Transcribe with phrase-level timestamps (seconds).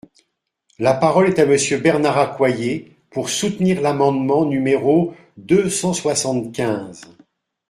[0.79, 7.01] La parole est à Monsieur Bernard Accoyer, pour soutenir l’amendement numéro deux cent soixante-quinze.